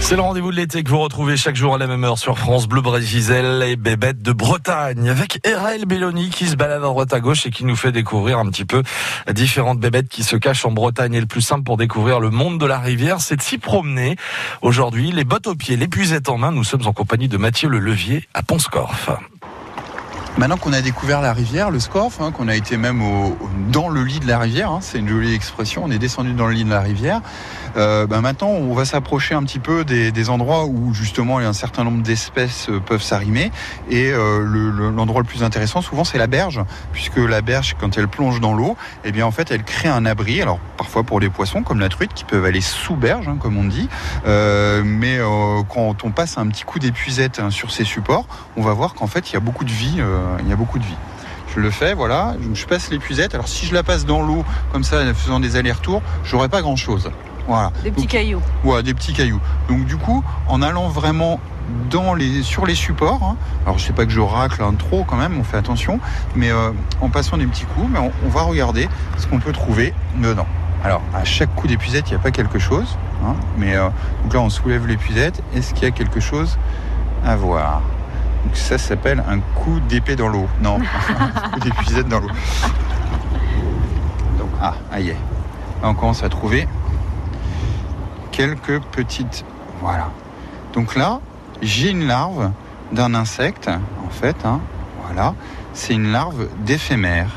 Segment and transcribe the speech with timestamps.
[0.00, 2.38] C'est le rendez-vous de l'été que vous retrouvez chaque jour à la même heure sur
[2.38, 7.12] France Bleu Brésil et bébêtes de Bretagne avec Eraël Belloni qui se balade à droite
[7.12, 8.82] à gauche et qui nous fait découvrir un petit peu
[9.30, 11.12] différentes bébêtes qui se cachent en Bretagne.
[11.12, 14.16] Et le plus simple pour découvrir le monde de la rivière, c'est de s'y promener.
[14.62, 17.68] Aujourd'hui, les bottes aux pieds, les puisettes en main, nous sommes en compagnie de Mathieu
[17.68, 19.10] Le Levier à Ponscorf.
[20.38, 23.02] Maintenant qu'on a découvert la rivière, le Scorf, hein, qu'on a été même
[23.70, 26.46] dans le lit de la rivière, hein, c'est une jolie expression, on est descendu dans
[26.46, 27.20] le lit de la rivière,
[27.76, 31.84] euh, ben maintenant on va s'approcher un petit peu des, endroits où justement un certain
[31.84, 33.50] nombre d'espèces euh, peuvent s'arrimer.
[33.90, 36.60] Et euh, l'endroit le, plus intéressant souvent c'est la berge,
[36.92, 40.06] puisque la berge quand elle plonge dans l'eau, eh bien en fait elle crée un
[40.06, 43.36] abri, alors parfois pour les poissons comme la truite qui peuvent aller sous berge, hein,
[43.40, 43.88] comme on dit,
[44.24, 45.18] mais
[45.68, 49.30] quand on passe un petit coup d'épuisette sur ces supports, on va voir qu'en fait
[49.30, 50.00] il y a beaucoup de vie.
[50.20, 50.96] Euh, il y a beaucoup de vie.
[51.54, 53.34] Je le fais, voilà, je passe l'épuisette.
[53.34, 56.62] Alors si je la passe dans l'eau, comme ça, en faisant des allers-retours, j'aurai pas
[56.62, 57.10] grand-chose.
[57.48, 57.72] Voilà.
[57.82, 58.42] Des petits Donc, cailloux.
[58.62, 59.40] Ouais, des petits cailloux.
[59.68, 61.40] Donc du coup, en allant vraiment
[61.90, 65.04] dans les, sur les supports, hein, alors je sais pas que je racle un trop
[65.04, 65.98] quand même, on fait attention,
[66.36, 69.52] mais euh, en passant des petits coups, mais on, on va regarder ce qu'on peut
[69.52, 70.46] trouver dedans.
[70.84, 73.88] Alors à chaque coup d'épuisette, il n'y a pas quelque chose, hein, mais euh,
[74.22, 75.42] donc là on soulève l'épuisette.
[75.54, 76.58] Est-ce qu'il y a quelque chose
[77.24, 77.82] à voir?
[78.44, 80.48] Donc ça s'appelle un coup d'épée dans l'eau.
[80.62, 80.78] Non,
[81.18, 82.30] un coup d'épuisette dans l'eau.
[84.38, 85.14] Donc, ah, aïe.
[85.82, 86.66] Là, on commence à trouver
[88.32, 89.44] quelques petites...
[89.80, 90.10] Voilà.
[90.72, 91.20] Donc là,
[91.62, 92.50] j'ai une larve
[92.92, 94.36] d'un insecte, en fait.
[94.44, 94.60] Hein,
[95.06, 95.34] voilà.
[95.72, 97.30] C'est une larve d'éphémère.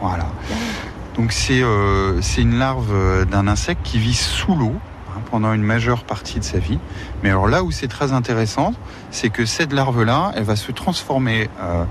[0.00, 0.26] Voilà.
[1.16, 4.74] Donc c'est euh, une larve d'un insecte qui vit sous l'eau
[5.30, 6.78] pendant une majeure partie de sa vie.
[7.22, 8.74] Mais alors là où c'est très intéressant,
[9.10, 11.84] c'est que cette larve-là, elle va se transformer, euh,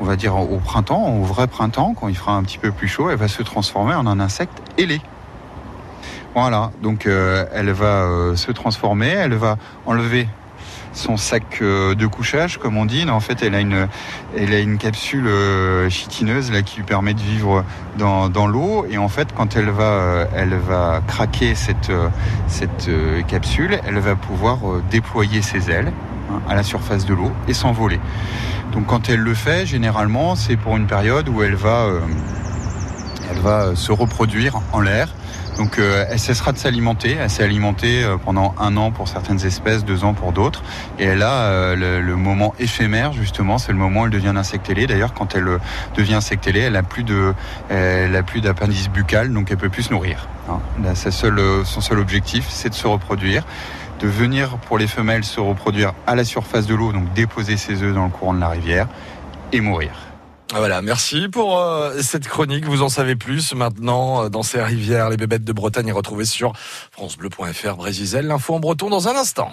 [0.00, 2.88] on va dire au printemps, au vrai printemps, quand il fera un petit peu plus
[2.88, 5.00] chaud, elle va se transformer en un insecte ailé.
[6.34, 10.26] Voilà, donc euh, elle va euh, se transformer, elle va enlever
[10.92, 13.08] son sac de couchage, comme on dit.
[13.08, 13.88] En fait, elle a une,
[14.36, 15.28] elle a une capsule
[15.88, 17.64] chitineuse là qui lui permet de vivre
[17.98, 18.86] dans, dans l'eau.
[18.90, 21.92] Et en fait, quand elle va, elle va craquer cette,
[22.46, 22.90] cette
[23.26, 24.58] capsule, elle va pouvoir
[24.90, 25.92] déployer ses ailes
[26.30, 28.00] hein, à la surface de l'eau et s'envoler.
[28.72, 32.00] Donc, quand elle le fait, généralement, c'est pour une période où elle va, euh,
[33.32, 35.08] elle va se reproduire en l'air.
[35.56, 37.16] Donc euh, elle cessera de s'alimenter.
[37.20, 40.62] Elle s'est alimentée euh, pendant un an pour certaines espèces, deux ans pour d'autres.
[40.98, 44.86] Et là, euh, le, moment éphémère justement, c'est le moment où elle devient insecte ailé.
[44.86, 45.58] D'ailleurs, quand elle
[45.96, 47.34] devient insecte ailé, elle a plus de,
[47.68, 50.28] elle a plus d'appendice buccal, donc elle peut plus se nourrir.
[50.48, 50.60] Hein.
[50.94, 53.44] Son seul objectif, c'est de se reproduire
[54.00, 57.84] de venir pour les femelles se reproduire à la surface de l'eau, donc déposer ses
[57.84, 58.88] œufs dans le courant de la rivière
[59.52, 60.11] et mourir.
[60.54, 62.66] Voilà, merci pour euh, cette chronique.
[62.66, 65.08] Vous en savez plus maintenant euh, dans ces rivières.
[65.08, 66.52] Les bébêtes de Bretagne est sur
[66.90, 68.20] francebleu.fr Brésil.
[68.20, 69.50] L'info en breton dans un instant.